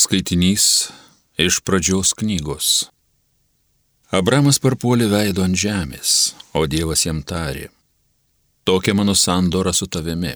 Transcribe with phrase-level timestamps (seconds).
[0.00, 0.88] Skaitinys
[1.36, 2.66] iš pradžios knygos.
[4.08, 6.12] Abramas parpuolė veido ant žemės,
[6.56, 7.66] o Dievas jam tarė.
[8.64, 10.32] Tokia mano sandora su tavimi.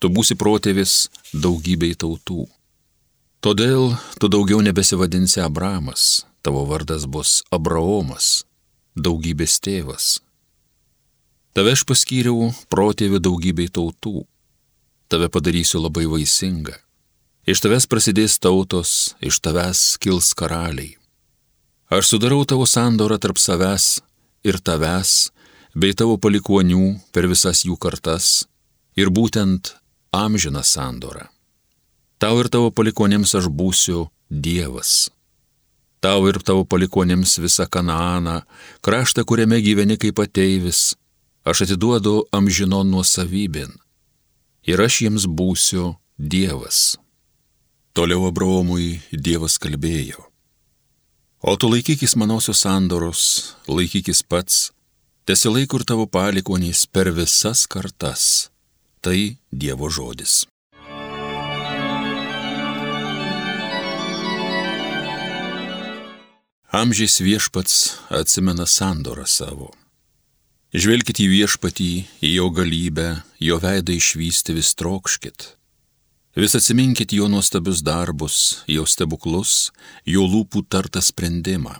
[0.00, 0.94] Tu būsi protėvis
[1.34, 2.46] daugybei tautų.
[3.44, 8.46] Todėl tu daugiau nebesivadinsi Abramas, tavo vardas bus Abraomas,
[8.96, 10.08] daugybės tėvas.
[11.52, 14.24] Tave aš paskyriau protėvi daugybei tautų.
[15.12, 16.80] Tave padarysiu labai vaisingą
[17.46, 20.96] Iš tavęs prasidės tautos, iš tavęs kils karaliai.
[21.94, 24.00] Aš sudarau tavo sandorą tarp savęs
[24.42, 25.30] ir tavęs,
[25.78, 28.48] bei tavo palikonių per visas jų kartas,
[28.98, 29.76] ir būtent
[30.10, 31.28] amžiną sandorą.
[32.18, 35.12] Tau ir tavo palikonėms aš būsiu Dievas.
[36.02, 38.40] Tau ir tavo palikonėms visą Kanaaną,
[38.82, 40.96] kraštą, kuriame gyveni kaip ateivis,
[41.46, 43.70] aš atiduodu amžinon nuosavybin.
[44.66, 46.96] Ir aš jiems būsiu Dievas.
[47.96, 50.26] Toliau Abraomui Dievas kalbėjo.
[51.40, 53.22] O tu laikykis manosios sandoros,
[53.72, 54.58] laikykis pats,
[55.24, 58.50] tesilaik ir tavo palikonys per visas kartas.
[59.00, 59.16] Tai
[59.48, 60.44] Dievo žodis.
[66.76, 69.72] Amžiais viešpats atsimena sandorą savo.
[70.76, 75.54] Žvelkite į viešpatį, į jo galybę, jo veidą išvysti vis trokškit
[76.36, 79.70] Vis atsiminkit jo nuostabius darbus, jo stebuklus,
[80.04, 81.78] jo lūpų tartą sprendimą.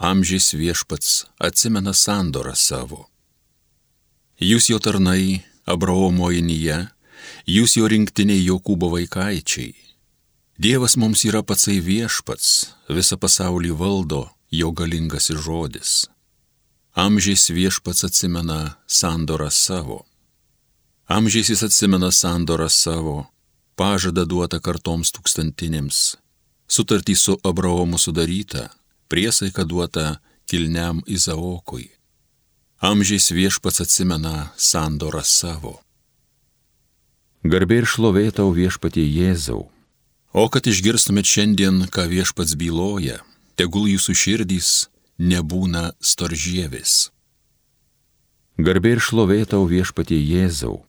[0.00, 3.02] Amžiais viešpats atsimena sandorą savo.
[4.40, 6.78] Jūs jo tarnai, Abraomo inyje,
[7.44, 9.76] jūs jo rinktiniai Jokūbo vaikaičiai.
[10.56, 12.48] Dievas mums yra patsai viešpats,
[12.88, 15.92] visą pasaulį valdo jo galingasis žodis.
[16.96, 20.06] Amžiais viešpats atsimena sandorą savo.
[21.04, 23.26] Amžiais jis atsimena sandorą savo
[23.76, 26.16] pažadą duotą kartoms tūkstantinėms,
[26.68, 28.68] sutartį su Abraomu sudarytą,
[29.08, 30.06] priesaiką duotą
[30.46, 31.90] kilniam Izaokui.
[32.80, 35.78] Amžiais viešpats atsimena sandorą savo.
[37.44, 39.68] Garbė ir šlovė tau viešpatie Jėzau.
[40.34, 43.20] O kad išgirstumėt šiandien, ką viešpats byloja,
[43.54, 44.70] tegul jūsų širdys
[45.18, 47.10] nebūna storžėvis.
[48.58, 50.82] Garbė ir šlovė tau viešpatie Jėzau.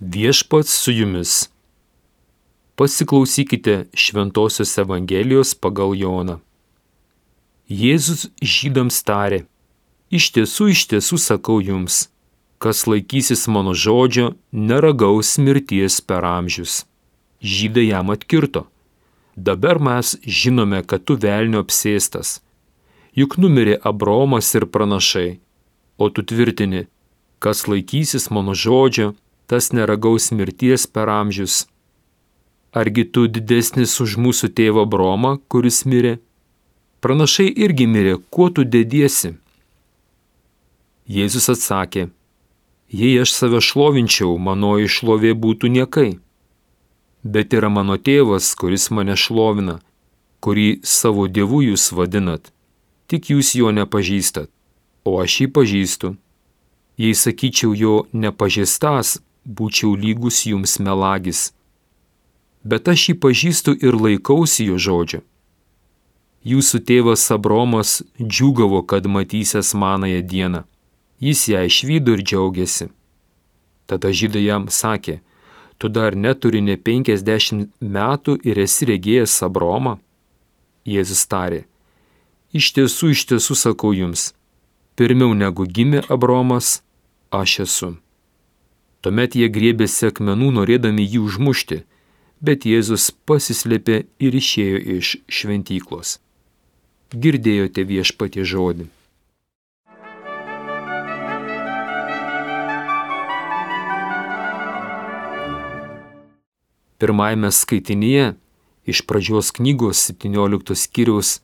[0.00, 1.50] Viešpats su jumis.
[2.74, 6.38] Pasiklausykite Šventojios Evangelijos pagal Joną.
[7.68, 9.42] Jėzus žydams tarė,
[10.08, 12.08] iš tiesų, iš tiesų sakau jums,
[12.56, 16.86] kas laikysis mano žodžio, neragaus mirties per amžius.
[17.44, 18.70] Žydai jam atkirto,
[19.36, 22.38] dabar mes žinome, kad tu velnio apsėstas.
[23.12, 25.42] Juk numirė Abromas ir pranašai,
[26.00, 26.86] o tu tvirtini,
[27.36, 29.12] kas laikysis mano žodžio,
[29.50, 31.66] tas neragaus mirties per amžius.
[32.70, 36.20] Argi tu didesnis už mūsų tėvą Bromą, kuris mirė?
[37.02, 39.32] Pranašai irgi mirė, kuo tu dėdiesi?
[41.10, 42.04] Jėzus atsakė,
[42.94, 46.10] jei aš save šlovinčiau, mano išlovė būtų niekai.
[47.26, 49.80] Bet yra mano tėvas, kuris mane šlovina,
[50.38, 52.52] kurį savo dievu jūs vadinat,
[53.10, 54.46] tik jūs jo nepažįstat,
[55.02, 56.12] o aš jį pažįstu.
[57.00, 59.18] Jei sakyčiau jo nepažįstas,
[59.56, 61.50] būčiau lygus jums melagis.
[62.62, 65.20] Bet aš jį pažįstu ir laikausi jo žodžio.
[66.44, 70.62] Jūsų tėvas Abromas džiugavo, kad matysės manąją dieną.
[71.20, 72.88] Jis ją išvydo ir džiaugiasi.
[73.84, 75.18] Tada žydai jam sakė,
[75.76, 79.98] tu dar neturi ne penkiasdešimt metų ir esi regėjęs Abromą?
[80.88, 81.66] Jėzus tarė,
[82.56, 84.30] iš tiesų, iš tiesų sakau jums,
[84.96, 86.80] pirmiau negu gimė Abromas,
[87.30, 87.90] aš esu.
[89.00, 91.78] Tuomet jie griebėsi akmenų norėdami jį užmušti,
[92.44, 96.18] bet Jėzus pasislėpė ir išėjo iš šventyklos.
[97.10, 98.90] Girdėjote viešpatie žodį.
[107.00, 108.34] Pirmajame skaitinyje
[108.84, 111.38] iš pradžios knygos 17 skyriaus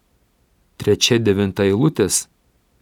[0.84, 2.26] 3-9 eilutės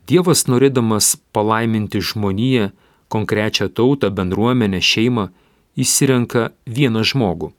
[0.05, 2.73] Dievas norėdamas palaiminti žmoniją
[3.09, 5.29] konkrečią tautą, bendruomenę, šeimą,
[5.77, 7.53] įsirenka vieną žmogų,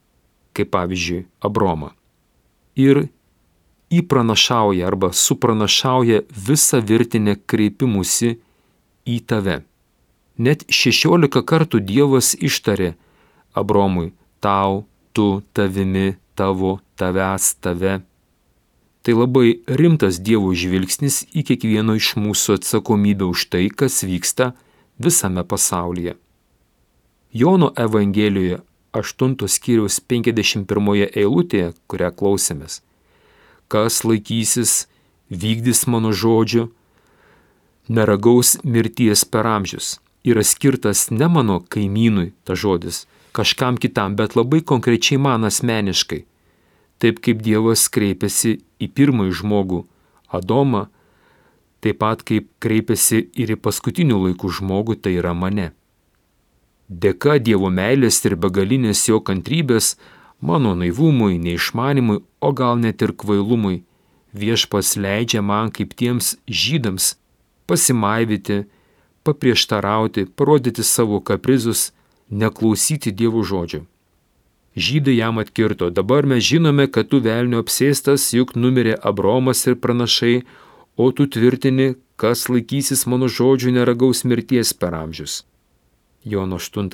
[0.56, 1.92] kaip pavyzdžiui Abromą.
[2.75, 3.07] Ir
[3.92, 8.36] įpranašauja arba supranašauja visą virtinę kreipimusi
[9.06, 9.62] į tave.
[10.38, 12.95] Net šešiolika kartų Dievas ištarė
[13.56, 14.12] Abromui
[14.44, 14.83] tau,
[15.15, 18.01] tu, tavimi, tavo, tavęs, tave.
[19.06, 24.51] Tai labai rimtas Dievo žvilgsnis į kiekvieno iš mūsų atsakomybę už tai, kas vyksta
[24.97, 26.15] visame pasaulyje.
[27.33, 28.59] Jono Evangelijoje
[28.94, 32.80] 8 skyriaus 51 eilutėje, kurią klausėmės.
[33.68, 34.86] Kas laikysis,
[35.30, 36.69] vykdys mano žodžiu,
[37.89, 40.00] neragaus mirties per amžius.
[40.25, 43.03] Yra skirtas ne mano kaimynui ta žodis,
[43.36, 46.24] kažkam kitam, bet labai konkrečiai man asmeniškai.
[46.97, 49.83] Taip kaip Dievas kreipiasi į pirmąjį žmogų,
[50.31, 50.88] Adomą,
[51.86, 55.72] taip pat kaip kreipiasi ir į paskutinių laikų žmogų, tai yra mane.
[56.90, 59.96] Dėka Dievo meilės ir begalinės jo kantrybės,
[60.42, 63.84] mano naivumui, neišmanimui, o gal net ir kvailumui,
[64.34, 67.16] viešpas leidžia man kaip tiems žydams
[67.66, 68.66] pasimaivyti,
[69.26, 71.92] paprieštarauti, parodyti savo kaprizus,
[72.30, 73.86] neklausyti Dievo žodžio.
[74.76, 80.44] Žydai jam atkirto, dabar mes žinome, kad tu velnio apsėstas, juk numirė Abromas ir pranašai,
[80.97, 85.44] o tu tvirtini, kas laikysis mano žodžių neragaus mirties per amžius.
[86.24, 86.89] Jono 8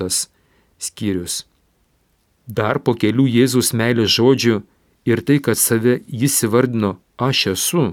[0.82, 1.44] skyrius.
[2.46, 4.60] Dar po kelių Jėzaus meilės žodžių
[5.06, 7.84] ir tai, kad save jis įvardino aš esu,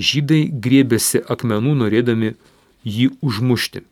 [0.00, 2.34] žydai griebėsi akmenų norėdami
[2.84, 3.84] jį užmušti.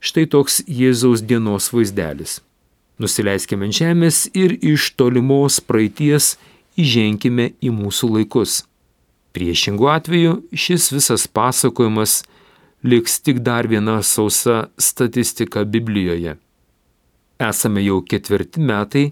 [0.00, 2.40] Štai toks Jėzaus dienos vaizdelis.
[3.00, 6.34] Nusileiskime ant žemės ir iš tolimos praeities
[6.80, 8.64] įženkime į mūsų laikus.
[9.36, 12.22] Priešingų atveju šis visas pasakojimas
[12.82, 16.36] liks tik dar viena sausa statistika Biblijoje.
[17.40, 19.04] Esame jau ketvirti metai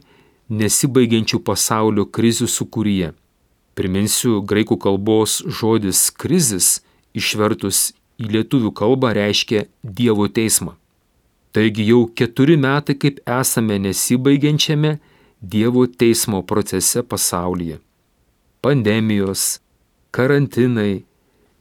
[0.48, 3.12] nesibaigiančių pasaulio krizių sukūryje.
[3.78, 6.80] Priminsiu, graikų kalbos žodis krizis
[7.14, 10.74] išvertus į lietuvių kalbą reiškia Dievo teismą.
[11.54, 14.98] Taigi jau keturi metai kaip esame nesibaigiančiame
[15.40, 17.78] Dievo teismo procese pasaulyje.
[18.60, 19.60] Pandemijos,
[20.14, 21.04] karantinai,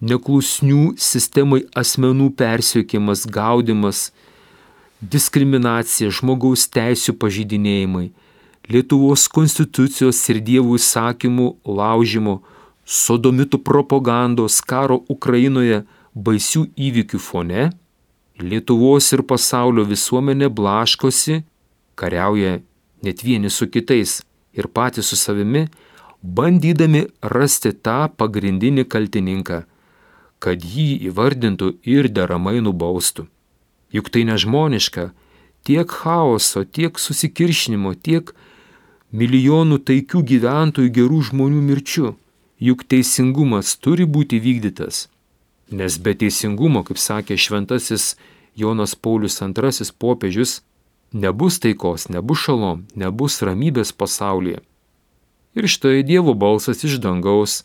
[0.01, 4.11] neklusnių sistemai asmenų persiekimas, gaudimas,
[5.01, 8.11] diskriminacija, žmogaus teisų pažydinėjimai,
[8.67, 12.41] Lietuvos konstitucijos ir dievų įsakymų laužimo,
[12.83, 17.69] sodomitų propagandos, karo Ukrainoje baisių įvykių fone,
[18.43, 21.45] Lietuvos ir pasaulio visuomenė blaškosi,
[21.95, 22.59] kariauja
[23.07, 24.19] net vieni su kitais
[24.51, 25.69] ir patys su savimi,
[26.21, 29.63] bandydami rasti tą pagrindinį kaltininką,
[30.39, 33.27] kad jį įvardintų ir deramai nubaustų.
[33.93, 35.11] Juk tai nežmoniška,
[35.63, 38.33] tiek chaoso, tiek susikiršinimo, tiek
[39.11, 42.15] milijonų taikių gyventojų gerų žmonių mirčių.
[42.59, 45.07] Juk teisingumas turi būti vykdytas.
[45.69, 48.15] Nes be teisingumo, kaip sakė šventasis
[48.57, 50.61] Jonas Paulius II popiežius,
[51.13, 54.63] nebus taikos, nebus šalom, nebus ramybės pasaulyje.
[55.57, 57.63] Ir štai Dievo balsas iš dangaus,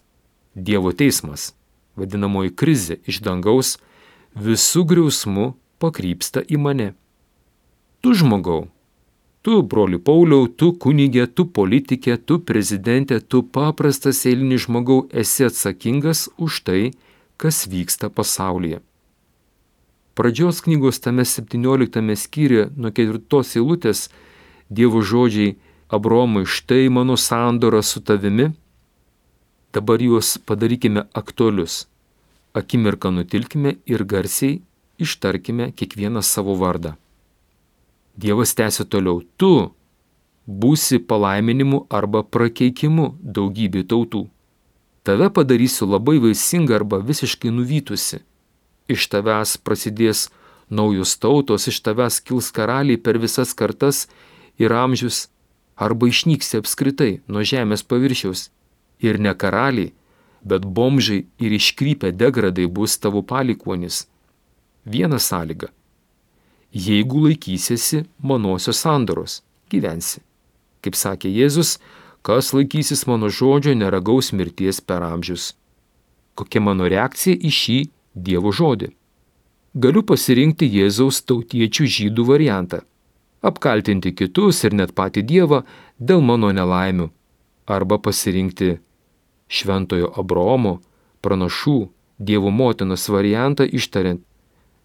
[0.57, 1.51] Dievo teismas,
[1.93, 3.75] vadinamoji krizė iš dangaus,
[4.33, 6.87] visų griausmų pakrypsta į mane.
[8.01, 8.71] Tu žmogau,
[9.45, 16.31] tu broli Pauliau, tu kunigė, tu politikė, tu prezidentė, tu paprastas eilinis žmogau esi atsakingas
[16.41, 16.81] už tai,
[17.37, 18.81] kas vyksta pasaulyje.
[20.17, 24.09] Pradžios knygos tame 17 skyriuje nuo ketvirtos eilutės
[24.73, 25.59] Dievo žodžiai
[25.93, 28.47] Abromai, štai mano sandora su tavimi,
[29.73, 31.87] dabar juos padarykime aktualius.
[32.55, 34.63] Akimirką nutilkime ir garsiai
[34.97, 36.95] ištarkime kiekvieną savo vardą.
[38.17, 39.73] Dievas tęsia toliau, tu
[40.47, 44.23] būsi palaiminimu arba prakeikimu daugybė tautų.
[45.05, 48.23] Tave padarysiu labai vaisingą arba visiškai nuvytusi.
[48.89, 50.31] Iš tavęs prasidės
[50.73, 54.07] naujos tautos, iš tavęs kils karaliai per visas kartas
[54.57, 55.27] ir amžius
[55.85, 58.49] arba išnyksi apskritai nuo žemės paviršiaus.
[59.03, 59.93] Ir ne karaliai,
[60.47, 64.07] bet bomžai ir iškrypę degradai bus tavo palikuonis.
[64.93, 65.69] Viena sąlyga.
[66.73, 70.23] Jeigu laikysiesi manosios sandoros, gyvensi.
[70.83, 71.77] Kaip sakė Jėzus,
[72.27, 75.53] kas laikysis mano žodžio, neragaus mirties per amžius.
[76.35, 77.79] Kokia mano reakcija į šį
[78.15, 78.89] Dievo žodį?
[79.83, 82.83] Galiu pasirinkti Jėzaus tautiečių žydų variantą
[83.43, 85.63] apkaltinti kitus ir net patį Dievą
[85.99, 87.11] dėl mano nelaimių,
[87.67, 88.79] arba pasirinkti
[89.53, 90.79] šventojo Abromo,
[91.23, 91.79] pranašų,
[92.23, 94.23] Dievo motinos variantą ištariant,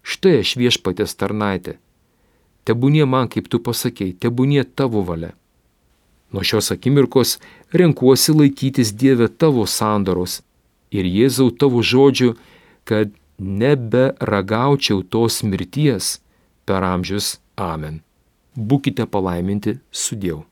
[0.02, 1.78] štai aš viešpatės tarnaitė,
[2.66, 5.34] tebūnie man kaip tu pasakėjai, tebūnie tavo valia.
[6.34, 7.38] Nuo šios akimirkos
[7.72, 10.42] renkuosi laikytis Dieve tavo sandoros
[10.92, 12.34] ir Jėzau tavo žodžių,
[12.84, 16.18] kad neberagaučiau tos mirties
[16.68, 17.38] per amžius.
[17.58, 18.02] Amen
[18.58, 20.44] būkite palaiminti su Dievu.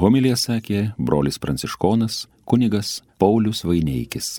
[0.00, 4.38] Homilija sakė brolis pranciškonas kunigas Paulius Vaineikis.